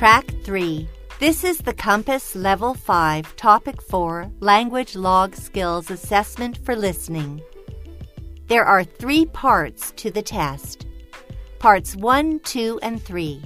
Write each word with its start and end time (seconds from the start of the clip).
Track 0.00 0.32
3. 0.44 0.88
This 1.18 1.44
is 1.44 1.58
the 1.58 1.74
Compass 1.74 2.34
Level 2.34 2.72
5, 2.72 3.36
Topic 3.36 3.82
4 3.82 4.32
Language 4.40 4.96
Log 4.96 5.36
Skills 5.36 5.90
Assessment 5.90 6.56
for 6.64 6.74
Listening. 6.74 7.42
There 8.46 8.64
are 8.64 8.82
three 8.82 9.26
parts 9.26 9.92
to 9.96 10.10
the 10.10 10.22
test 10.22 10.86
parts 11.58 11.96
1, 11.96 12.40
2, 12.40 12.80
and 12.82 13.02
3. 13.02 13.42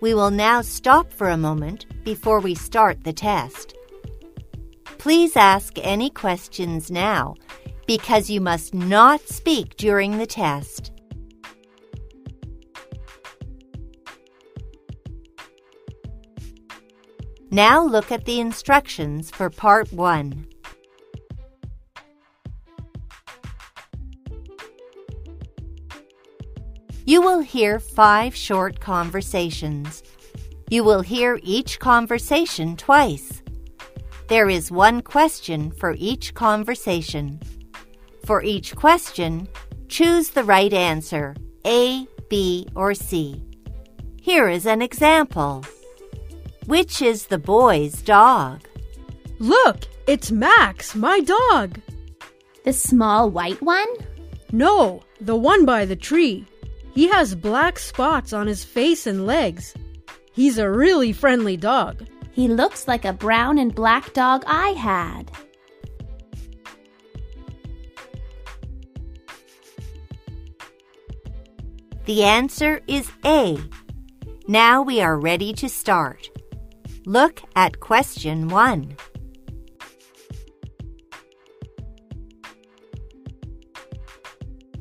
We 0.00 0.14
will 0.14 0.30
now 0.30 0.62
stop 0.62 1.12
for 1.12 1.28
a 1.28 1.36
moment 1.36 1.84
before 2.02 2.40
we 2.40 2.54
start 2.54 3.04
the 3.04 3.12
test. 3.12 3.74
Please 4.96 5.36
ask 5.36 5.74
any 5.82 6.08
questions 6.08 6.90
now 6.90 7.34
because 7.86 8.30
you 8.30 8.40
must 8.40 8.72
not 8.72 9.20
speak 9.28 9.76
during 9.76 10.16
the 10.16 10.26
test. 10.26 10.93
Now 17.54 17.84
look 17.84 18.10
at 18.10 18.24
the 18.24 18.40
instructions 18.40 19.30
for 19.30 19.48
Part 19.48 19.92
1. 19.92 20.46
You 27.04 27.22
will 27.22 27.38
hear 27.38 27.78
five 27.78 28.34
short 28.34 28.80
conversations. 28.80 30.02
You 30.68 30.82
will 30.82 31.02
hear 31.02 31.38
each 31.44 31.78
conversation 31.78 32.76
twice. 32.76 33.40
There 34.26 34.48
is 34.48 34.72
one 34.72 35.00
question 35.00 35.70
for 35.70 35.94
each 35.96 36.34
conversation. 36.34 37.38
For 38.24 38.42
each 38.42 38.74
question, 38.74 39.46
choose 39.86 40.30
the 40.30 40.42
right 40.42 40.72
answer 40.72 41.36
A, 41.64 42.04
B, 42.28 42.66
or 42.74 42.94
C. 42.94 43.44
Here 44.20 44.48
is 44.48 44.66
an 44.66 44.82
example. 44.82 45.64
Which 46.66 47.02
is 47.02 47.26
the 47.26 47.38
boy's 47.38 48.00
dog? 48.02 48.66
Look, 49.38 49.84
it's 50.06 50.32
Max, 50.32 50.94
my 50.94 51.20
dog. 51.20 51.78
The 52.64 52.72
small 52.72 53.30
white 53.30 53.60
one? 53.60 53.88
No, 54.50 55.02
the 55.20 55.36
one 55.36 55.66
by 55.66 55.84
the 55.84 55.96
tree. 55.96 56.46
He 56.94 57.08
has 57.08 57.34
black 57.34 57.78
spots 57.78 58.32
on 58.32 58.46
his 58.46 58.64
face 58.64 59.06
and 59.06 59.26
legs. 59.26 59.74
He's 60.32 60.58
a 60.58 60.70
really 60.70 61.12
friendly 61.12 61.56
dog. 61.56 62.06
He 62.32 62.48
looks 62.48 62.88
like 62.88 63.04
a 63.04 63.12
brown 63.12 63.58
and 63.58 63.74
black 63.74 64.14
dog 64.14 64.44
I 64.46 64.70
had. 64.70 65.30
The 72.06 72.22
answer 72.22 72.80
is 72.86 73.10
A. 73.24 73.58
Now 74.46 74.82
we 74.82 75.00
are 75.00 75.18
ready 75.18 75.52
to 75.54 75.68
start. 75.68 76.28
Look 77.06 77.42
at 77.54 77.80
question 77.80 78.48
1. 78.48 78.96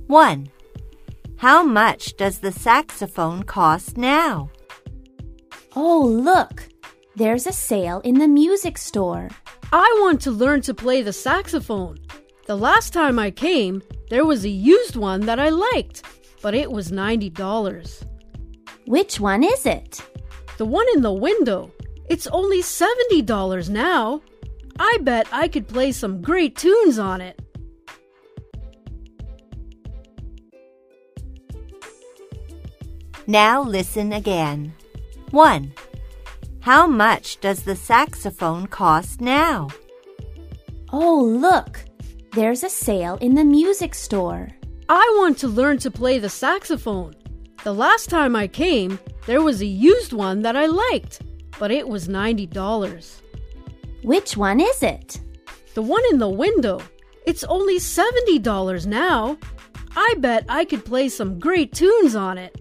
One. 0.08 0.48
How 1.36 1.64
much 1.64 2.16
does 2.16 2.40
the 2.40 2.54
saxophone 2.54 3.44
cost 3.44 3.98
now? 3.98 4.50
Oh, 5.76 6.06
look! 6.06 6.70
There's 7.18 7.46
a 7.46 7.52
sale 7.52 8.00
in 8.06 8.20
the 8.20 8.28
music 8.30 8.78
store. 8.78 9.28
I 9.74 10.00
want 10.02 10.22
to 10.22 10.32
learn 10.32 10.62
to 10.62 10.74
play 10.74 11.02
the 11.02 11.12
saxophone. 11.12 11.98
The 12.46 12.56
last 12.56 12.94
time 12.94 13.20
I 13.20 13.32
came, 13.32 13.82
there 14.10 14.26
was 14.26 14.46
a 14.46 14.50
used 14.50 14.96
one 14.96 15.22
that 15.22 15.40
I 15.40 15.50
liked, 15.50 16.04
but 16.42 16.56
it 16.56 16.72
was 16.72 16.90
$90. 16.90 18.06
Which 18.88 19.20
one 19.20 19.44
is 19.44 19.66
it? 19.66 20.02
The 20.58 20.66
one 20.66 20.86
in 20.94 21.02
the 21.02 21.12
window. 21.12 21.72
It's 22.10 22.28
only 22.28 22.62
$70 22.62 23.70
now. 23.70 24.22
I 24.80 24.98
bet 25.02 25.28
I 25.32 25.48
could 25.48 25.68
play 25.68 25.92
some 25.92 26.22
great 26.22 26.56
tunes 26.56 27.00
on 27.00 27.22
it. 27.22 27.40
Now 33.26 33.64
listen 33.64 34.12
again. 34.12 34.74
1. 35.32 35.74
How 36.60 36.88
much 36.88 37.40
does 37.40 37.64
the 37.64 37.76
saxophone 37.76 38.68
cost 38.68 39.22
now? 39.22 39.70
Oh, 40.92 41.24
look! 41.24 41.80
There's 42.34 42.64
a 42.64 42.70
sale 42.70 43.16
in 43.22 43.36
the 43.36 43.46
music 43.46 43.96
store. 43.96 44.50
I 44.90 45.16
want 45.18 45.38
to 45.40 45.48
learn 45.48 45.78
to 45.80 45.92
play 45.92 46.20
the 46.20 46.30
saxophone. 46.30 47.16
The 47.64 47.74
last 47.74 48.10
time 48.10 48.36
I 48.36 48.48
came, 48.48 49.00
there 49.26 49.42
was 49.42 49.62
a 49.62 49.66
used 49.66 50.12
one 50.14 50.42
that 50.42 50.56
I 50.56 50.66
liked, 50.66 51.22
but 51.60 51.72
it 51.72 51.88
was 51.88 52.08
$90. 52.08 53.22
Which 54.04 54.36
one 54.36 54.60
is 54.60 54.84
it? 54.84 55.20
The 55.74 55.82
one 55.82 56.04
in 56.12 56.20
the 56.20 56.30
window. 56.30 56.82
It's 57.26 57.44
only 57.46 57.80
$70 57.80 58.86
now. 58.86 59.38
I 59.96 60.16
bet 60.20 60.46
I 60.50 60.66
could 60.66 60.84
play 60.84 61.10
some 61.10 61.40
great 61.40 61.74
tunes 61.74 62.16
on 62.16 62.38
it. 62.38 62.60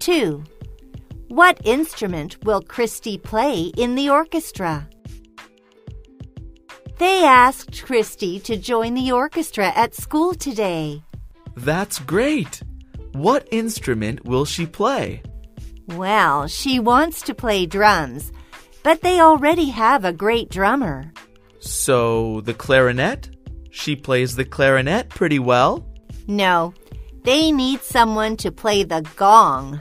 Two. 0.00 0.42
What 1.28 1.60
instrument 1.64 2.44
will 2.44 2.60
Christy 2.60 3.16
play 3.18 3.72
in 3.76 3.94
the 3.94 4.10
orchestra? 4.10 4.88
They 6.98 7.24
asked 7.24 7.84
Christy 7.84 8.38
to 8.40 8.56
join 8.56 8.94
the 8.94 9.12
orchestra 9.12 9.72
at 9.74 9.94
school 9.94 10.34
today. 10.34 11.02
That's 11.56 11.98
great! 11.98 12.62
What 13.12 13.46
instrument 13.50 14.24
will 14.24 14.44
she 14.44 14.66
play? 14.66 15.22
Well, 15.88 16.46
she 16.46 16.78
wants 16.78 17.22
to 17.22 17.34
play 17.34 17.66
drums, 17.66 18.32
but 18.82 19.02
they 19.02 19.20
already 19.20 19.66
have 19.66 20.04
a 20.04 20.12
great 20.12 20.48
drummer. 20.48 21.12
So, 21.58 22.40
the 22.40 22.54
clarinet? 22.54 23.28
She 23.70 23.96
plays 23.96 24.36
the 24.36 24.44
clarinet 24.44 25.08
pretty 25.10 25.38
well. 25.38 25.86
No, 26.26 26.72
they 27.24 27.52
need 27.52 27.82
someone 27.82 28.36
to 28.38 28.50
play 28.50 28.82
the 28.82 29.06
gong. 29.16 29.80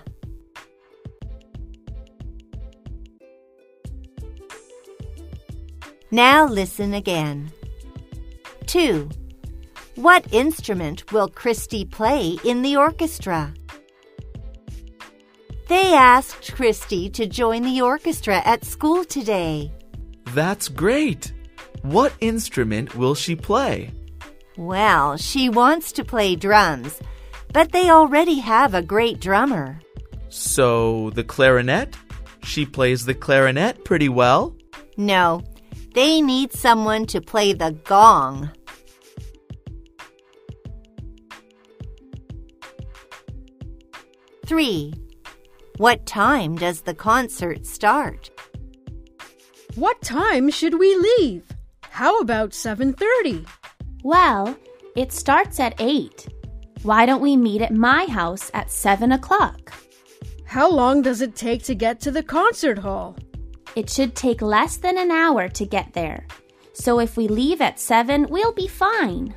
Now 6.12 6.46
listen 6.46 6.94
again. 6.94 7.52
2. 8.68 9.10
What 9.96 10.26
instrument 10.34 11.12
will 11.12 11.28
Christy 11.28 11.84
play 11.84 12.38
in 12.46 12.62
the 12.62 12.78
orchestra? 12.78 13.54
They 15.68 15.94
asked 15.94 16.56
Christy 16.56 17.10
to 17.10 17.28
join 17.28 17.64
the 17.64 17.82
orchestra 17.82 18.42
at 18.46 18.64
school 18.64 19.04
today. 19.04 19.72
That's 20.34 20.70
great! 20.70 21.34
What 21.82 22.14
instrument 22.22 22.96
will 22.96 23.16
she 23.16 23.36
play? 23.36 23.92
Well, 24.58 25.18
she 25.18 25.50
wants 25.50 25.92
to 25.94 26.06
play 26.06 26.36
drums, 26.36 27.02
but 27.52 27.72
they 27.72 27.90
already 27.90 28.40
have 28.40 28.74
a 28.74 28.82
great 28.82 29.20
drummer. 29.20 29.80
So, 30.30 31.10
the 31.12 31.24
clarinet? 31.24 31.98
She 32.44 32.66
plays 32.66 33.06
the 33.06 33.14
clarinet 33.14 33.84
pretty 33.84 34.10
well. 34.10 34.56
No, 34.96 35.44
they 35.94 36.22
need 36.22 36.54
someone 36.54 37.06
to 37.08 37.20
play 37.20 37.54
the 37.54 37.72
gong. 37.84 38.50
Three. 44.52 44.94
What 45.78 46.06
time 46.06 46.58
does 46.58 46.82
the 46.82 46.94
concert 46.94 47.66
start? 47.66 48.30
What 49.76 50.02
time 50.02 50.50
should 50.50 50.78
we 50.78 50.94
leave? 50.94 51.46
How 51.84 52.20
about 52.20 52.54
7:30? 52.54 53.46
Well, 54.04 54.58
it 54.94 55.14
starts 55.14 55.62
at 55.62 55.80
8. 55.80 56.28
Why 56.84 57.06
don't 57.06 57.22
we 57.22 57.38
meet 57.38 57.62
at 57.62 57.74
my 57.74 58.08
house 58.08 58.52
at 58.54 58.70
7 58.70 59.14
o'clock? 59.14 59.72
How 60.44 60.70
long 60.70 61.02
does 61.02 61.22
it 61.22 61.34
take 61.34 61.64
to 61.64 61.74
get 61.74 62.02
to 62.02 62.12
the 62.12 62.22
concert 62.38 62.80
hall? 62.80 63.16
It 63.78 63.90
should 63.90 64.18
take 64.18 64.42
less 64.42 64.76
than 64.76 64.98
an 64.98 65.12
hour 65.12 65.48
to 65.48 65.66
get 65.66 65.94
there. 65.94 66.28
So 66.74 67.00
if 67.00 67.16
we 67.16 67.30
leave 67.30 67.62
at 67.62 67.80
7, 67.80 68.28
we'll 68.30 68.52
be 68.52 68.68
fine. 68.68 69.34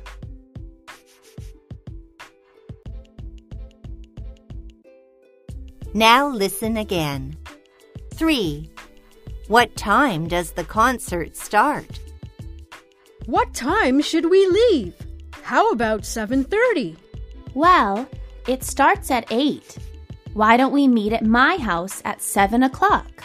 Now 5.95 6.27
listen 6.27 6.75
again. 6.75 7.37
3. 8.15 8.69
What 9.47 9.73
time 9.77 10.27
does 10.27 10.51
the 10.51 10.65
concert 10.65 11.37
start? 11.37 12.01
What 13.27 13.53
time 13.53 14.01
should 14.01 14.29
we 14.29 14.45
leave? 14.45 14.93
How 15.41 15.71
about 15.71 16.01
7:30? 16.01 16.97
Well, 17.53 18.09
it 18.45 18.61
starts 18.65 19.09
at 19.09 19.31
8. 19.31 19.77
Why 20.33 20.57
don't 20.57 20.73
we 20.73 20.85
meet 20.89 21.13
at 21.13 21.25
my 21.25 21.55
house 21.55 22.01
at 22.03 22.21
7 22.21 22.63
o'clock? 22.63 23.23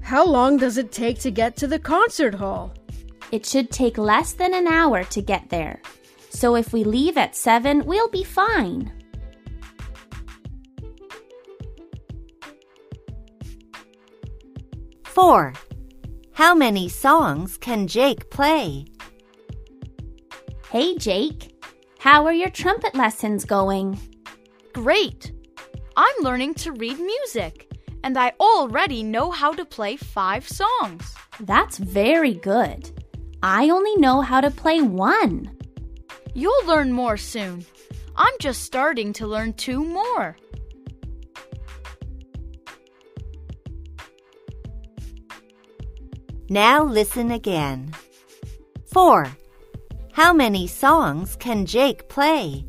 How 0.00 0.24
long 0.24 0.56
does 0.56 0.78
it 0.78 0.92
take 0.92 1.18
to 1.20 1.30
get 1.30 1.54
to 1.56 1.66
the 1.66 1.78
concert 1.78 2.34
hall? 2.34 2.72
It 3.30 3.44
should 3.44 3.70
take 3.70 3.98
less 3.98 4.32
than 4.32 4.54
an 4.54 4.66
hour 4.66 5.04
to 5.04 5.20
get 5.20 5.50
there. 5.50 5.82
So 6.30 6.56
if 6.56 6.72
we 6.72 6.82
leave 6.82 7.18
at 7.18 7.36
7, 7.36 7.84
we'll 7.84 8.08
be 8.08 8.24
fine. 8.24 8.90
4. 15.10 15.52
How 16.34 16.54
many 16.54 16.88
songs 16.88 17.56
can 17.56 17.88
Jake 17.88 18.30
play? 18.30 18.84
Hey, 20.70 20.96
Jake. 20.98 21.52
How 21.98 22.24
are 22.26 22.32
your 22.32 22.48
trumpet 22.50 22.94
lessons 22.94 23.44
going? 23.44 23.98
Great! 24.72 25.32
I'm 25.96 26.14
learning 26.22 26.54
to 26.62 26.70
read 26.70 27.00
music, 27.00 27.68
and 28.04 28.16
I 28.16 28.34
already 28.38 29.02
know 29.02 29.32
how 29.32 29.52
to 29.52 29.64
play 29.64 29.96
five 29.96 30.48
songs. 30.48 31.12
That's 31.40 31.78
very 31.78 32.34
good. 32.34 32.88
I 33.42 33.68
only 33.70 33.96
know 33.96 34.20
how 34.20 34.40
to 34.40 34.50
play 34.52 34.80
one. 34.80 35.50
You'll 36.34 36.66
learn 36.66 36.92
more 36.92 37.16
soon. 37.16 37.66
I'm 38.14 38.34
just 38.38 38.62
starting 38.62 39.12
to 39.14 39.26
learn 39.26 39.54
two 39.54 39.84
more. 39.84 40.36
Now 46.52 46.82
listen 46.82 47.30
again. 47.30 47.94
4. 48.92 49.30
How 50.10 50.32
many 50.32 50.66
songs 50.66 51.36
can 51.36 51.64
Jake 51.64 52.08
play? 52.08 52.64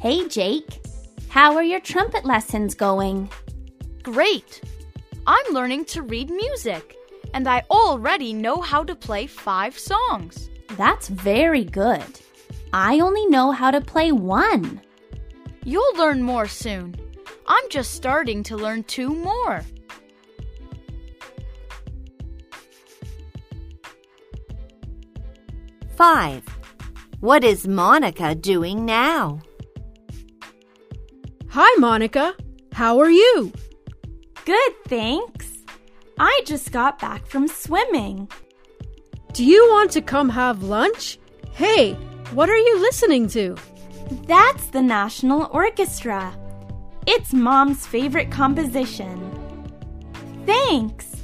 Hey, 0.00 0.26
Jake. 0.26 0.80
How 1.28 1.54
are 1.54 1.62
your 1.62 1.78
trumpet 1.78 2.24
lessons 2.24 2.74
going? 2.74 3.30
Great! 4.02 4.62
I'm 5.28 5.54
learning 5.54 5.84
to 5.94 6.02
read 6.02 6.28
music, 6.28 6.96
and 7.34 7.46
I 7.46 7.62
already 7.70 8.32
know 8.32 8.60
how 8.62 8.82
to 8.82 8.96
play 8.96 9.28
five 9.28 9.78
songs. 9.78 10.50
That's 10.76 11.06
very 11.06 11.62
good. 11.62 12.18
I 12.72 12.98
only 12.98 13.26
know 13.26 13.52
how 13.52 13.70
to 13.70 13.80
play 13.80 14.10
one. 14.10 14.80
You'll 15.62 15.96
learn 15.96 16.22
more 16.22 16.48
soon. 16.48 16.96
I'm 17.46 17.70
just 17.70 17.92
starting 17.94 18.42
to 18.42 18.56
learn 18.56 18.82
two 18.82 19.14
more. 19.14 19.62
Five. 25.98 26.44
What 27.18 27.42
is 27.42 27.66
Monica 27.66 28.32
doing 28.32 28.84
now? 28.84 29.40
Hi, 31.48 31.74
Monica. 31.80 32.36
How 32.72 33.00
are 33.00 33.10
you? 33.10 33.52
Good, 34.44 34.72
thanks. 34.86 35.48
I 36.16 36.40
just 36.46 36.70
got 36.70 37.00
back 37.00 37.26
from 37.26 37.48
swimming. 37.48 38.30
Do 39.32 39.44
you 39.44 39.60
want 39.70 39.90
to 39.90 40.00
come 40.00 40.28
have 40.28 40.62
lunch? 40.62 41.18
Hey, 41.50 41.94
what 42.32 42.48
are 42.48 42.56
you 42.56 42.80
listening 42.80 43.26
to? 43.30 43.56
That's 44.28 44.68
the 44.68 44.82
National 44.82 45.48
Orchestra. 45.50 46.32
It's 47.08 47.32
Mom's 47.32 47.88
favorite 47.88 48.30
composition. 48.30 49.18
Thanks, 50.46 51.16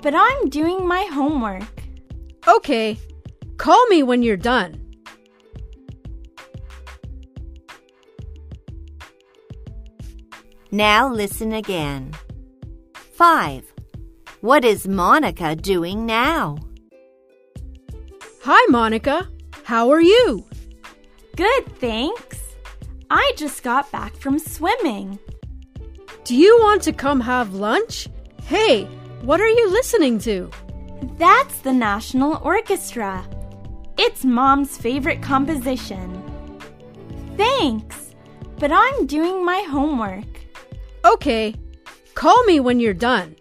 but 0.00 0.14
I'm 0.14 0.48
doing 0.48 0.88
my 0.88 1.02
homework. 1.12 1.68
Okay, 2.48 2.96
call 3.62 3.86
me 3.86 4.02
when 4.02 4.24
you're 4.24 4.36
done. 4.36 4.72
Now 10.72 11.08
listen 11.08 11.52
again. 11.52 12.12
5. 13.12 13.72
What 14.40 14.64
is 14.64 14.88
Monica 14.88 15.54
doing 15.54 16.04
now? 16.06 16.58
Hi, 18.42 18.66
Monica. 18.68 19.28
How 19.62 19.90
are 19.90 20.02
you? 20.02 20.44
Good, 21.36 21.64
thanks. 21.78 22.40
I 23.10 23.32
just 23.36 23.62
got 23.62 23.92
back 23.92 24.16
from 24.16 24.40
swimming. 24.40 25.20
Do 26.24 26.34
you 26.34 26.58
want 26.58 26.82
to 26.82 26.92
come 26.92 27.20
have 27.20 27.54
lunch? 27.54 28.08
Hey, 28.42 28.86
what 29.20 29.40
are 29.40 29.54
you 29.58 29.70
listening 29.70 30.18
to? 30.20 30.50
That's 31.16 31.58
the 31.58 31.72
National 31.72 32.40
Orchestra. 32.42 33.24
It's 34.04 34.24
Mom's 34.24 34.76
favorite 34.76 35.22
composition. 35.22 36.20
Thanks, 37.36 38.16
but 38.58 38.72
I'm 38.72 39.06
doing 39.06 39.44
my 39.44 39.60
homework. 39.60 40.24
Okay, 41.04 41.54
call 42.14 42.42
me 42.42 42.58
when 42.58 42.80
you're 42.80 42.94
done. 42.94 43.36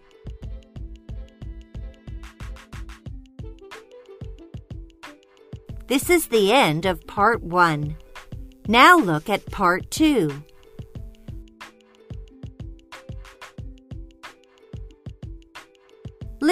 This 5.87 6.11
is 6.11 6.27
the 6.27 6.53
end 6.53 6.85
of 6.85 7.07
part 7.07 7.41
1. 7.41 7.97
Now 8.67 8.97
look 8.97 9.29
at 9.29 9.47
part 9.47 9.89
2. 9.89 10.43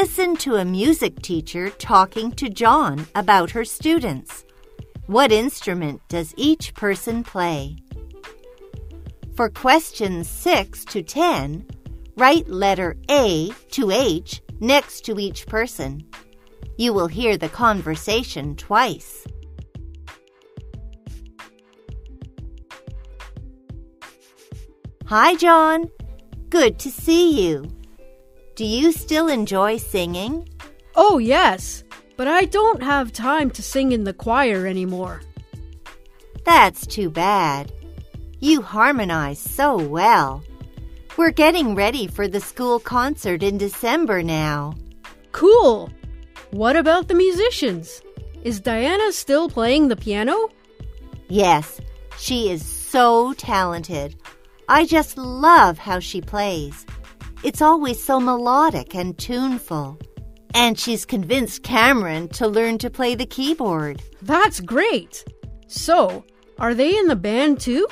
Listen 0.02 0.38
to 0.38 0.56
a 0.56 0.64
music 0.64 1.22
teacher 1.22 1.70
talking 1.72 2.32
to 2.32 2.50
John 2.50 3.06
about 3.16 3.52
her 3.52 3.66
students. 3.66 4.46
What 5.08 5.30
instrument 5.30 6.00
does 6.08 6.34
each 6.38 6.74
person 6.74 7.22
play? 7.22 7.76
For 9.36 9.50
questions 9.50 10.30
6 10.30 10.86
to 10.86 11.04
10, 11.04 11.68
write 12.16 12.48
letter 12.48 12.96
A 13.12 13.52
to 13.72 13.92
H 13.92 14.42
next 14.62 15.02
to 15.02 15.20
each 15.20 15.46
person. 15.48 16.06
You 16.78 16.94
will 16.94 17.08
hear 17.08 17.36
the 17.36 17.50
conversation 17.50 18.56
twice. 18.56 19.28
Hi, 25.08 25.36
John. 25.36 25.90
Good 26.50 26.80
to 26.80 26.90
see 26.90 27.46
you. 27.46 27.79
Do 28.60 28.66
you 28.66 28.92
still 28.92 29.30
enjoy 29.30 29.78
singing? 29.78 30.50
Oh, 30.94 31.18
yes, 31.18 31.86
but 32.18 32.28
I 32.28 32.44
don't 32.44 32.84
have 32.84 33.14
time 33.14 33.52
to 33.52 33.64
sing 33.64 33.94
in 33.94 34.04
the 34.04 34.12
choir 34.12 34.68
anymore. 34.68 35.22
That's 36.44 36.86
too 36.86 37.10
bad. 37.10 37.72
You 38.42 38.62
harmonize 38.62 39.40
so 39.40 39.78
well. 39.78 40.44
We're 41.16 41.32
getting 41.32 41.74
ready 41.74 42.06
for 42.06 42.28
the 42.28 42.42
school 42.42 42.82
concert 42.82 43.44
in 43.44 43.58
December 43.58 44.22
now. 44.22 44.76
Cool. 45.32 45.90
What 46.52 46.76
about 46.76 47.08
the 47.08 47.16
musicians? 47.16 48.02
Is 48.44 48.60
Diana 48.60 49.14
still 49.14 49.50
playing 49.50 49.88
the 49.88 49.96
piano? 49.96 50.50
Yes, 51.30 51.80
she 52.18 52.50
is 52.50 52.66
so 52.66 53.32
talented. 53.36 54.18
I 54.68 54.86
just 54.86 55.18
love 55.18 55.78
how 55.78 56.00
she 56.00 56.20
plays. 56.20 56.86
It's 57.44 57.62
always 57.62 58.04
so 58.04 58.20
melodic 58.20 58.94
and 58.94 59.18
tuneful. 59.18 59.98
And 60.54 60.78
she's 60.78 61.06
convinced 61.06 61.64
Cameron 61.64 62.28
to 62.30 62.48
learn 62.48 62.78
to 62.80 62.90
play 62.90 63.16
the 63.16 63.26
keyboard. 63.26 64.02
That's 64.22 64.60
great. 64.60 65.24
So, 65.68 66.26
are 66.58 66.74
they 66.74 66.98
in 66.98 67.08
the 67.08 67.16
band 67.16 67.62
too? 67.62 67.88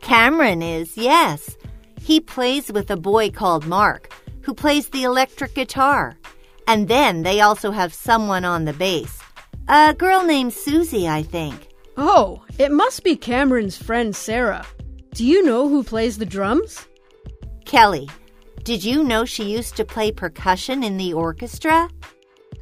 Cameron 0.00 0.62
is, 0.62 0.96
yes. 0.96 1.56
He 2.00 2.18
plays 2.18 2.72
with 2.72 2.90
a 2.90 2.96
boy 2.96 3.30
called 3.30 3.66
Mark, 3.66 4.12
who 4.42 4.52
plays 4.52 4.88
the 4.88 5.04
electric 5.04 5.54
guitar. 5.54 6.16
And 6.66 6.88
then 6.88 7.22
they 7.22 7.40
also 7.40 7.70
have 7.70 7.94
someone 7.94 8.44
on 8.44 8.64
the 8.64 8.72
bass. 8.72 9.20
A 9.68 9.94
girl 9.94 10.24
named 10.24 10.52
Susie, 10.52 11.08
I 11.08 11.22
think. 11.22 11.68
Oh, 11.96 12.42
it 12.58 12.72
must 12.72 13.04
be 13.04 13.16
Cameron's 13.16 13.76
friend 13.76 14.14
Sarah. 14.16 14.66
Do 15.12 15.24
you 15.24 15.44
know 15.44 15.68
who 15.68 15.84
plays 15.84 16.18
the 16.18 16.26
drums? 16.26 16.86
Kelly, 17.64 18.08
did 18.64 18.82
you 18.82 19.04
know 19.04 19.26
she 19.26 19.44
used 19.44 19.76
to 19.76 19.84
play 19.84 20.10
percussion 20.10 20.82
in 20.82 20.96
the 20.96 21.12
orchestra? 21.12 21.90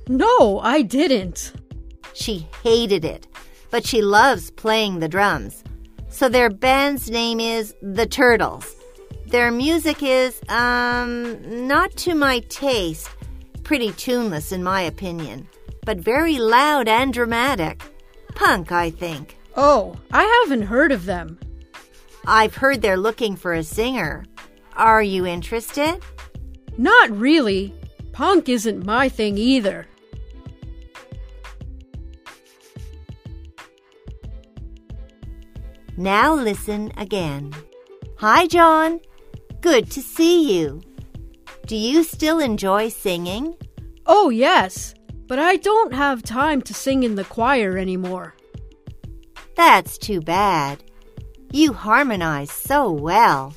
No, 0.08 0.58
I 0.58 0.82
didn't. 0.82 1.52
She 2.12 2.48
hated 2.64 3.04
it, 3.04 3.28
but 3.70 3.86
she 3.86 4.02
loves 4.02 4.50
playing 4.50 4.98
the 4.98 5.08
drums. 5.08 5.62
So 6.08 6.28
their 6.28 6.50
band's 6.50 7.08
name 7.08 7.38
is 7.38 7.74
The 7.82 8.06
Turtles. 8.06 8.74
Their 9.26 9.52
music 9.52 10.02
is, 10.02 10.40
um, 10.48 11.66
not 11.68 11.92
to 11.98 12.16
my 12.16 12.40
taste. 12.48 13.08
Pretty 13.62 13.92
tuneless, 13.92 14.50
in 14.50 14.64
my 14.64 14.82
opinion, 14.82 15.46
but 15.86 15.98
very 15.98 16.38
loud 16.38 16.88
and 16.88 17.14
dramatic. 17.14 17.80
Punk, 18.34 18.72
I 18.72 18.90
think. 18.90 19.38
Oh, 19.56 19.96
I 20.10 20.24
haven't 20.42 20.66
heard 20.66 20.90
of 20.90 21.04
them. 21.04 21.38
I've 22.26 22.56
heard 22.56 22.82
they're 22.82 22.96
looking 22.96 23.36
for 23.36 23.52
a 23.52 23.62
singer. 23.62 24.24
Are 24.76 25.02
you 25.02 25.26
interested? 25.26 26.02
Not 26.78 27.10
really. 27.10 27.74
Punk 28.12 28.48
isn't 28.48 28.84
my 28.84 29.08
thing 29.08 29.38
either. 29.38 29.86
Now 35.96 36.34
listen 36.34 36.92
again. 36.96 37.52
Hi, 38.16 38.46
John. 38.46 39.00
Good 39.60 39.90
to 39.92 40.00
see 40.00 40.58
you. 40.58 40.80
Do 41.66 41.76
you 41.76 42.02
still 42.02 42.40
enjoy 42.40 42.88
singing? 42.88 43.54
Oh, 44.06 44.30
yes, 44.30 44.94
but 45.26 45.38
I 45.38 45.56
don't 45.56 45.94
have 45.94 46.22
time 46.22 46.60
to 46.62 46.74
sing 46.74 47.02
in 47.02 47.14
the 47.14 47.24
choir 47.24 47.78
anymore. 47.78 48.34
That's 49.54 49.98
too 49.98 50.20
bad. 50.20 50.82
You 51.52 51.72
harmonize 51.72 52.50
so 52.50 52.90
well. 52.90 53.54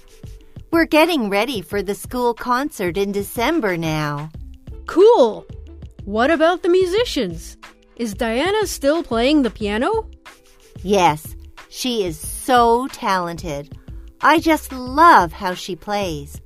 We're 0.75 0.83
getting 0.83 1.29
ready 1.29 1.61
for 1.61 1.81
the 1.81 1.95
school 1.95 2.33
concert 2.33 2.97
in 2.97 3.13
December 3.13 3.77
now. 3.77 4.29
Cool! 4.87 5.45
What 6.03 6.29
about 6.29 6.63
the 6.63 6.69
musicians? 6.69 7.55
Is 7.95 8.13
Diana 8.13 8.67
still 8.67 9.01
playing 9.01 9.43
the 9.43 9.49
piano? 9.49 10.09
Yes, 10.83 11.33
she 11.69 12.03
is 12.03 12.19
so 12.19 12.89
talented. 12.89 13.77
I 14.19 14.39
just 14.39 14.73
love 14.73 15.31
how 15.31 15.53
she 15.53 15.77
plays. 15.77 16.41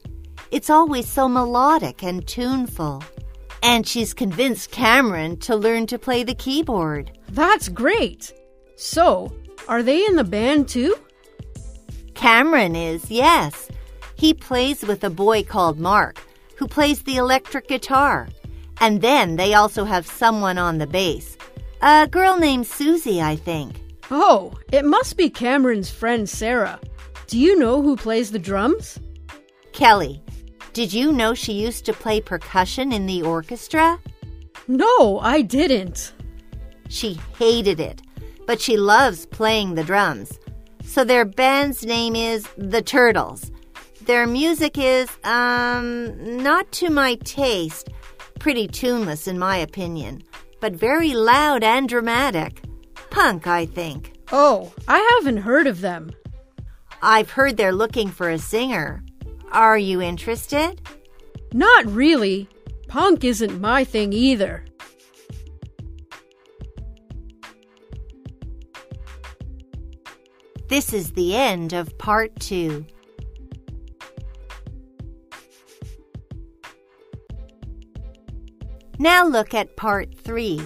It's 0.51 0.69
always 0.69 1.07
so 1.07 1.27
melodic 1.27 2.03
and 2.03 2.27
tuneful. 2.27 3.03
And 3.63 3.88
she's 3.88 4.13
convinced 4.13 4.69
Cameron 4.69 5.38
to 5.38 5.55
learn 5.55 5.88
to 5.88 5.98
play 5.98 6.21
the 6.21 6.36
keyboard. 6.36 7.17
That's 7.29 7.67
great! 7.67 8.31
So, 8.75 9.36
are 9.67 9.81
they 9.81 10.05
in 10.05 10.17
the 10.17 10.24
band 10.24 10.67
too? 10.67 10.95
Cameron 12.13 12.75
is, 12.75 13.09
yes. 13.09 13.68
He 14.19 14.33
plays 14.33 14.81
with 14.81 15.05
a 15.05 15.09
boy 15.09 15.43
called 15.43 15.79
Mark, 15.79 16.19
who 16.57 16.67
plays 16.67 17.03
the 17.03 17.15
electric 17.15 17.69
guitar. 17.69 18.27
And 18.81 19.01
then 19.01 19.38
they 19.38 19.53
also 19.53 19.85
have 19.85 20.05
someone 20.05 20.57
on 20.57 20.77
the 20.77 20.88
bass. 20.88 21.38
A 21.81 22.05
girl 22.05 22.38
named 22.38 22.67
Susie, 22.67 23.21
I 23.21 23.38
think. 23.38 23.81
Oh, 24.11 24.51
it 24.73 24.83
must 24.83 25.15
be 25.15 25.29
Cameron's 25.29 25.89
friend 25.89 26.27
Sarah. 26.27 26.81
Do 27.27 27.39
you 27.39 27.57
know 27.57 27.81
who 27.81 27.95
plays 27.95 28.31
the 28.31 28.39
drums? 28.39 28.99
Kelly, 29.71 30.21
did 30.73 30.91
you 30.91 31.13
know 31.13 31.33
she 31.33 31.53
used 31.53 31.85
to 31.85 31.93
play 31.93 32.19
percussion 32.19 32.91
in 32.91 33.05
the 33.05 33.21
orchestra? 33.21 34.01
No, 34.67 35.19
I 35.19 35.43
didn't. 35.43 36.11
She 36.89 37.17
hated 37.38 37.79
it, 37.79 38.01
but 38.45 38.59
she 38.59 38.75
loves 38.75 39.25
playing 39.27 39.75
the 39.75 39.83
drums. 39.85 40.38
So 40.83 41.05
their 41.05 41.23
band's 41.23 41.85
name 41.85 42.17
is 42.17 42.45
The 42.57 42.81
Turtles. 42.81 43.49
Their 44.09 44.25
music 44.25 44.79
is, 44.79 45.07
um, 45.23 46.41
not 46.41 46.71
to 46.71 46.89
my 46.89 47.13
taste. 47.23 47.89
Pretty 48.39 48.67
tuneless, 48.67 49.27
in 49.27 49.37
my 49.37 49.57
opinion, 49.57 50.23
but 50.59 50.73
very 50.73 51.13
loud 51.13 51.63
and 51.63 51.87
dramatic. 51.87 52.63
Punk, 53.11 53.45
I 53.45 53.67
think. 53.67 54.17
Oh, 54.31 54.73
I 54.87 54.97
haven't 55.13 55.43
heard 55.43 55.67
of 55.67 55.81
them. 55.81 56.09
I've 57.03 57.29
heard 57.29 57.55
they're 57.55 57.71
looking 57.71 58.07
for 58.07 58.31
a 58.31 58.39
singer. 58.39 59.03
Are 59.51 59.77
you 59.77 60.01
interested? 60.01 60.81
Not 61.53 61.85
really. 61.85 62.49
Punk 62.87 63.23
isn't 63.23 63.61
my 63.61 63.83
thing 63.83 64.11
either. 64.11 64.65
This 70.67 70.93
is 70.93 71.11
the 71.11 71.35
end 71.35 71.73
of 71.73 71.95
part 71.99 72.39
two. 72.39 72.87
Now 79.01 79.25
look 79.25 79.53
at 79.53 79.77
part 79.77 80.13
three. 80.13 80.62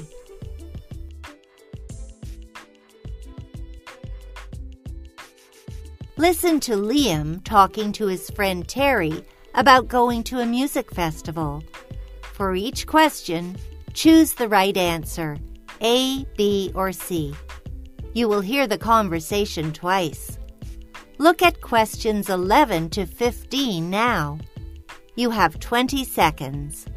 Listen 6.17 6.59
to 6.61 6.73
Liam 6.73 7.43
talking 7.43 7.91
to 7.91 8.07
his 8.07 8.31
friend 8.31 8.67
Terry 8.67 9.23
about 9.53 9.87
going 9.87 10.23
to 10.23 10.39
a 10.39 10.47
music 10.47 10.91
festival. 10.91 11.63
For 12.33 12.55
each 12.55 12.87
question, 12.87 13.55
choose 13.93 14.33
the 14.33 14.49
right 14.49 14.75
answer 14.75 15.37
A, 15.81 16.25
B, 16.35 16.71
or 16.73 16.91
C. 16.91 17.35
You 18.13 18.27
will 18.27 18.41
hear 18.41 18.65
the 18.65 18.79
conversation 18.79 19.71
twice. 19.71 20.39
Look 21.19 21.43
at 21.43 21.61
questions 21.61 22.31
11 22.31 22.89
to 22.91 23.05
15 23.05 23.91
now. 23.91 24.39
You 25.15 25.29
have 25.29 25.59
20 25.59 26.03
seconds. 26.03 26.87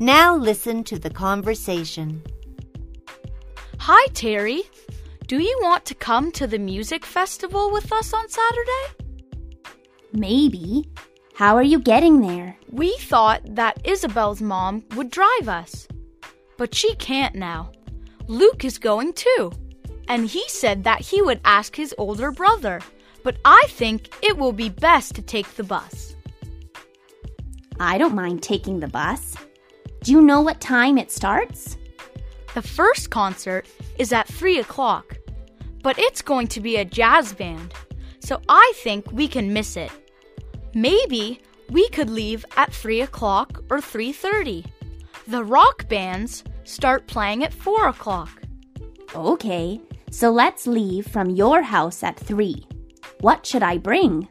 Now 0.00 0.36
listen 0.36 0.84
to 0.84 0.98
the 0.98 1.10
conversation. 1.10 2.22
Hi, 3.80 4.06
Terry. 4.14 4.62
Do 5.26 5.40
you 5.40 5.58
want 5.60 5.84
to 5.86 5.94
come 5.96 6.30
to 6.32 6.46
the 6.46 6.58
music 6.58 7.04
festival 7.04 7.72
with 7.72 7.92
us 7.92 8.14
on 8.14 8.28
Saturday? 8.28 9.74
Maybe. 10.12 10.88
How 11.34 11.56
are 11.56 11.64
you 11.64 11.80
getting 11.80 12.20
there? 12.20 12.56
We 12.70 12.96
thought 12.98 13.42
that 13.56 13.80
Isabel's 13.84 14.40
mom 14.40 14.84
would 14.94 15.10
drive 15.10 15.48
us, 15.48 15.88
but 16.56 16.76
she 16.76 16.94
can't 16.94 17.34
now. 17.34 17.72
Luke 18.28 18.64
is 18.64 18.78
going 18.78 19.14
too, 19.14 19.50
and 20.06 20.28
he 20.28 20.44
said 20.46 20.84
that 20.84 21.00
he 21.00 21.22
would 21.22 21.40
ask 21.44 21.74
his 21.74 21.92
older 21.98 22.30
brother, 22.30 22.80
but 23.24 23.36
I 23.44 23.64
think 23.68 24.14
it 24.22 24.38
will 24.38 24.52
be 24.52 24.68
best 24.68 25.16
to 25.16 25.22
take 25.22 25.56
the 25.56 25.64
bus. 25.64 26.14
I 27.80 27.98
don't 27.98 28.14
mind 28.14 28.44
taking 28.44 28.78
the 28.78 28.88
bus. 28.88 29.34
Do 30.02 30.12
you 30.12 30.22
know 30.22 30.40
what 30.40 30.60
time 30.60 30.96
it 30.98 31.10
starts? 31.10 31.76
The 32.54 32.62
first 32.62 33.10
concert 33.10 33.66
is 33.98 34.12
at 34.12 34.28
3 34.28 34.58
o'clock, 34.58 35.16
but 35.82 35.98
it's 35.98 36.22
going 36.22 36.46
to 36.48 36.60
be 36.60 36.76
a 36.76 36.84
jazz 36.84 37.32
band, 37.32 37.74
so 38.20 38.40
I 38.48 38.72
think 38.76 39.10
we 39.12 39.28
can 39.28 39.52
miss 39.52 39.76
it. 39.76 39.90
Maybe 40.74 41.40
we 41.70 41.88
could 41.90 42.10
leave 42.10 42.44
at 42.56 42.72
3 42.72 43.02
o'clock 43.02 43.62
or 43.70 43.78
3.30. 43.78 44.64
The 45.26 45.44
rock 45.44 45.88
bands 45.88 46.44
start 46.64 47.06
playing 47.06 47.44
at 47.44 47.52
4 47.52 47.88
o'clock. 47.88 48.42
Okay, 49.14 49.80
so 50.10 50.30
let's 50.30 50.66
leave 50.66 51.06
from 51.06 51.30
your 51.30 51.62
house 51.62 52.02
at 52.02 52.18
3. 52.18 52.66
What 53.20 53.44
should 53.44 53.62
I 53.62 53.78
bring? 53.78 54.28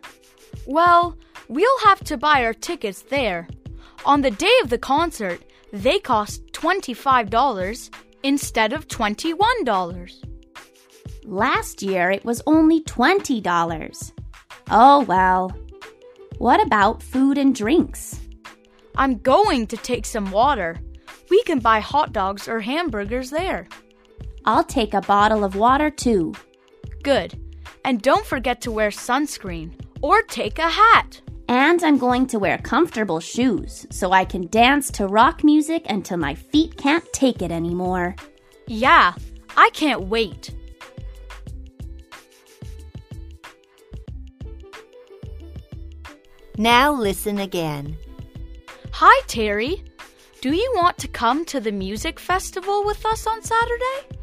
Well, 0.66 1.18
we'll 1.50 1.80
have 1.84 2.04
to 2.06 2.18
buy 2.18 2.44
our 2.44 2.54
tickets 2.54 3.04
there. 3.04 3.48
On 4.06 4.22
the 4.22 4.32
day 4.32 4.54
of 4.64 4.70
the 4.70 4.78
concert, 4.78 5.42
they 5.72 6.00
cost 6.00 6.46
$25 6.54 7.90
instead 8.24 8.74
of 8.74 8.88
$21. 8.88 10.14
Last 11.26 11.82
year 11.82 12.12
it 12.12 12.24
was 12.24 12.42
only 12.46 12.84
$20. 12.84 14.12
Oh 14.70 15.02
well. 15.02 15.52
What 16.38 16.66
about 16.66 17.04
food 17.04 17.38
and 17.38 17.54
drinks? 17.56 18.20
I'm 18.96 19.18
going 19.20 19.68
to 19.68 19.78
take 19.78 20.06
some 20.06 20.32
water. 20.32 20.78
We 21.30 21.44
can 21.44 21.60
buy 21.60 21.80
hot 21.80 22.14
dogs 22.14 22.48
or 22.48 22.60
hamburgers 22.60 23.30
there. 23.30 23.68
I'll 24.46 24.64
take 24.64 24.94
a 24.94 25.02
bottle 25.02 25.44
of 25.44 25.56
water 25.56 25.90
too. 25.90 26.34
Good. 27.04 27.40
And 27.84 28.02
don't 28.02 28.26
forget 28.26 28.62
to 28.62 28.72
wear 28.72 28.90
sunscreen 28.90 29.74
or 30.02 30.22
take 30.24 30.60
a 30.60 30.70
hat. 30.70 31.22
And 31.48 31.84
I'm 31.84 31.98
going 31.98 32.28
to 32.28 32.40
wear 32.40 32.58
comfortable 32.58 33.20
shoes 33.20 33.88
so 33.90 34.12
I 34.12 34.26
can 34.26 34.48
dance 34.48 34.92
to 34.92 35.08
rock 35.08 35.44
music 35.44 35.86
until 35.90 36.18
my 36.18 36.36
feet 36.36 36.78
can't 36.78 37.06
take 37.14 37.42
it 37.42 37.52
anymore. 37.52 38.16
Yeah, 38.68 39.14
I 39.56 39.70
can't 39.74 40.04
wait. 40.04 40.54
Now 46.58 46.92
listen 46.92 47.40
again. 47.40 47.98
Hi, 48.92 49.22
Terry. 49.28 49.84
Do 50.42 50.54
you 50.54 50.74
want 50.76 50.98
to 50.98 51.08
come 51.08 51.46
to 51.46 51.60
the 51.60 51.72
music 51.72 52.20
festival 52.20 52.84
with 52.84 53.06
us 53.06 53.28
on 53.28 53.42
Saturday? 53.42 54.18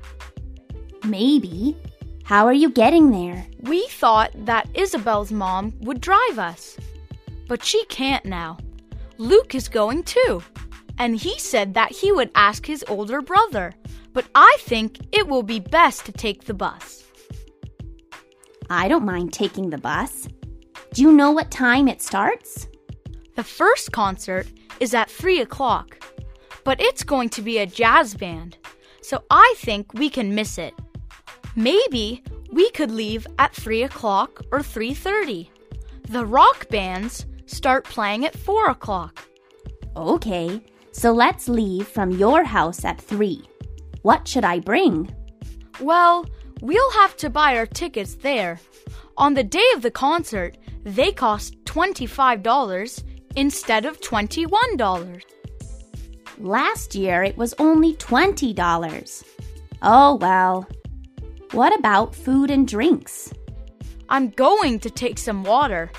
Maybe. 1.04 1.76
How 2.24 2.46
are 2.46 2.52
you 2.52 2.70
getting 2.70 3.10
there? 3.10 3.46
We 3.60 3.86
thought 3.88 4.32
that 4.46 4.68
Isabel's 4.74 5.30
mom 5.30 5.74
would 5.80 6.00
drive 6.00 6.38
us, 6.38 6.76
but 7.48 7.64
she 7.64 7.84
can't 7.86 8.24
now. 8.24 8.58
Luke 9.18 9.54
is 9.54 9.68
going 9.68 10.02
too, 10.02 10.42
and 10.98 11.16
he 11.16 11.38
said 11.38 11.74
that 11.74 11.92
he 11.92 12.12
would 12.12 12.30
ask 12.34 12.66
his 12.66 12.84
older 12.88 13.20
brother, 13.20 13.72
but 14.12 14.26
I 14.34 14.56
think 14.60 14.98
it 15.12 15.28
will 15.28 15.42
be 15.42 15.60
best 15.60 16.06
to 16.06 16.12
take 16.12 16.44
the 16.44 16.54
bus. 16.54 17.04
I 18.70 18.88
don't 18.88 19.04
mind 19.04 19.32
taking 19.32 19.70
the 19.70 19.78
bus. 19.78 20.28
Do 20.92 21.02
you 21.02 21.12
know 21.12 21.32
what 21.32 21.50
time 21.50 21.88
it 21.88 22.00
starts? 22.00 22.66
The 23.36 23.44
first 23.44 23.92
concert 23.92 24.46
is 24.80 24.94
at 24.94 25.10
3 25.10 25.40
o'clock, 25.40 25.98
but 26.64 26.80
it's 26.80 27.02
going 27.02 27.28
to 27.30 27.42
be 27.42 27.58
a 27.58 27.66
jazz 27.66 28.14
band, 28.14 28.56
so 29.02 29.22
I 29.30 29.54
think 29.58 29.92
we 29.94 30.08
can 30.08 30.34
miss 30.34 30.56
it. 30.56 30.74
Maybe 31.56 32.22
we 32.52 32.70
could 32.70 32.90
leave 32.90 33.26
at 33.38 33.54
3 33.54 33.82
o'clock 33.82 34.42
or 34.52 34.60
3.30. 34.60 35.48
The 36.08 36.24
rock 36.24 36.68
bands 36.68 37.26
start 37.46 37.84
playing 37.84 38.24
at 38.24 38.36
4 38.36 38.70
o'clock. 38.70 39.26
Okay, 39.96 40.60
so 40.92 41.12
let's 41.12 41.48
leave 41.48 41.86
from 41.88 42.10
your 42.10 42.44
house 42.44 42.84
at 42.84 43.00
3. 43.00 43.42
What 44.02 44.26
should 44.28 44.44
I 44.44 44.60
bring? 44.60 45.14
Well, 45.80 46.26
we'll 46.60 46.90
have 46.92 47.16
to 47.18 47.30
buy 47.30 47.56
our 47.56 47.66
tickets 47.66 48.16
there. 48.16 48.60
On 49.16 49.34
the 49.34 49.44
day 49.44 49.66
of 49.74 49.82
the 49.82 49.90
concert, 49.90 50.56
they 50.82 51.12
cost 51.12 51.62
$25 51.64 53.04
instead 53.36 53.86
of 53.86 54.00
$21. 54.00 55.22
Last 56.38 56.94
year 56.94 57.22
it 57.22 57.36
was 57.36 57.54
only 57.58 57.94
$20. 57.94 59.24
Oh 59.82 60.16
well. 60.16 60.66
What 61.52 61.78
about 61.78 62.14
food 62.14 62.50
and 62.50 62.66
drinks? 62.66 63.32
I'm 64.08 64.30
going 64.30 64.80
to 64.80 64.90
take 64.90 65.18
some 65.18 65.44
water. 65.44 65.90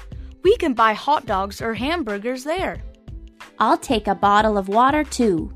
We 0.46 0.56
can 0.58 0.76
buy 0.76 0.94
hot 0.94 1.26
dogs 1.26 1.60
or 1.60 1.74
hamburgers 1.74 2.44
there. 2.44 2.84
I'll 3.58 3.80
take 3.80 4.06
a 4.06 4.14
bottle 4.14 4.60
of 4.60 4.68
water 4.68 5.04
too. 5.04 5.52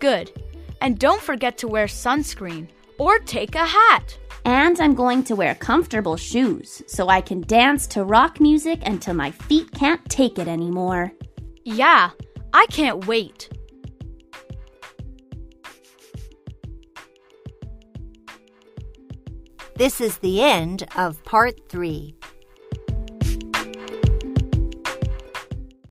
Good. 0.00 0.30
And 0.82 0.98
don't 0.98 1.22
forget 1.22 1.56
to 1.58 1.66
wear 1.66 1.86
sunscreen 1.86 2.68
or 2.98 3.20
take 3.20 3.54
a 3.54 3.64
hat. 3.64 4.18
And 4.44 4.78
I'm 4.82 4.94
going 4.94 5.24
to 5.24 5.34
wear 5.34 5.54
comfortable 5.54 6.18
shoes 6.18 6.82
so 6.86 7.08
I 7.08 7.22
can 7.22 7.40
dance 7.40 7.86
to 7.86 8.04
rock 8.04 8.38
music 8.38 8.80
until 8.84 9.14
my 9.14 9.30
feet 9.30 9.72
can't 9.72 10.06
take 10.10 10.38
it 10.38 10.46
anymore. 10.46 11.10
Yeah, 11.64 12.10
I 12.52 12.66
can't 12.66 13.06
wait. 13.06 13.48
This 19.76 20.02
is 20.02 20.18
the 20.18 20.42
end 20.42 20.86
of 20.96 21.24
part 21.24 21.70
three. 21.70 22.17